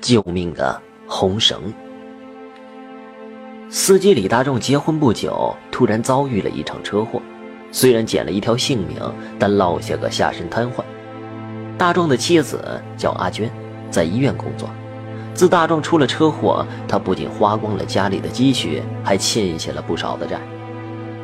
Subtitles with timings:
[0.00, 1.72] 救命的红绳。
[3.70, 7.20] 司机李大壮结婚不久，突然遭遇了一场车祸，
[7.70, 8.96] 虽然捡了一条性命，
[9.38, 10.82] 但落下个下身瘫痪。
[11.76, 13.50] 大壮的妻子叫阿娟，
[13.90, 14.68] 在医院工作。
[15.34, 20.40] 自大壮出了车祸，他不仅花光了家里的积蓄，还欠下了不少的债。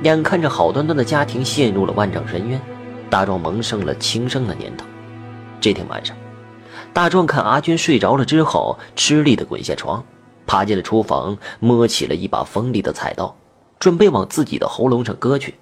[0.03, 2.61] 眼看着好端端的家庭陷入了万丈深渊，
[3.09, 4.87] 大壮萌生了轻生的念头。
[5.61, 6.15] 这天晚上，
[6.93, 10.05] 大壮看阿娟睡着了之后，吃力地滚下床，
[10.47, 13.37] 爬进了厨房，摸起了一把锋利的菜刀，
[13.79, 15.55] 准备往自己的喉咙上割去。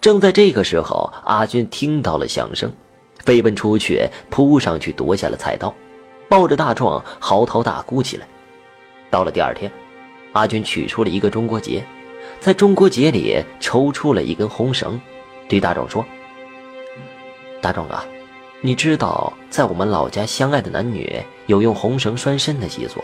[0.00, 2.72] 正在这个时候，阿娟听到了响声，
[3.24, 5.74] 飞奔出去，扑上去夺下了菜刀，
[6.28, 8.26] 抱着大壮嚎啕大哭起来。
[9.10, 9.70] 到了第二天，
[10.32, 11.84] 阿娟取出了一个中国结，
[12.38, 15.00] 在中国结里抽出了一根红绳，
[15.48, 16.04] 对大壮说
[17.60, 18.04] ：“大壮啊。”
[18.64, 23.02] 你知道，在我们老家，相爱的男女有用红绳拴身的习俗。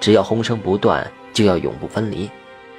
[0.00, 2.30] 只要红绳不断，就要永不分离。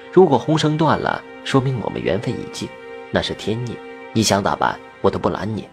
[0.10, 2.70] 如果红绳断了，说明我们缘分已尽，
[3.12, 3.76] 那是天意。
[4.14, 5.68] 你想咋办，我都不拦你。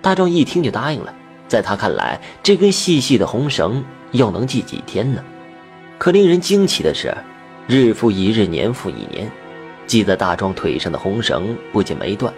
[0.00, 1.12] 大壮一听就答应了。
[1.48, 5.24] 在他看来，这根细细的红绳又能系几天呢？
[5.98, 7.12] 可令人惊奇的是，
[7.66, 9.28] 日复一日，年复一年，
[9.88, 12.32] 系在大壮腿上的红绳不仅没断。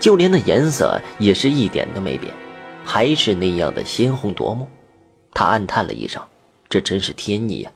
[0.00, 2.32] 就连那颜色也是一点都没变，
[2.84, 4.68] 还是那样的鲜红夺目。
[5.32, 6.22] 他暗叹了一声
[6.68, 7.70] ：“这真是天意呀！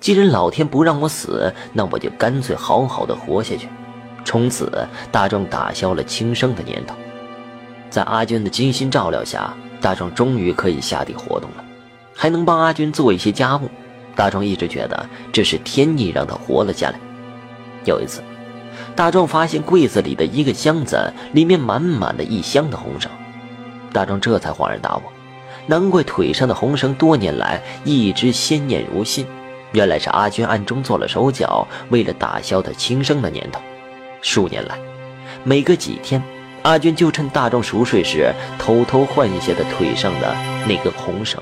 [0.00, 3.68] 既然老天不让我死，那我就干脆好好的活下去。”
[4.24, 4.70] 从此，
[5.10, 6.94] 大壮打消了轻生的念头。
[7.88, 11.64] 在阿娟的精心照料下，大壮终于可以下地活动了，
[12.14, 13.68] 还能帮阿娟做一些家务。
[14.14, 16.98] 大壮一直觉得这是天意让他活了下来。
[17.84, 18.22] 有一次。
[18.96, 23.10] 大壮发现柜子里的一个箱子里面满满的一箱的红绳，
[23.92, 25.02] 大壮这才恍然大悟，
[25.66, 29.26] 难怪腿上的红绳多年来一直鲜艳如新，
[29.72, 33.60] 原来是阿娟暗中做了手脚，为了打消他轻生的念头。
[34.20, 34.76] 数年来，
[35.44, 36.22] 每隔几天，
[36.62, 40.34] 阿娟就趁大壮熟睡时偷偷换下的腿上的
[40.66, 41.40] 那根红绳。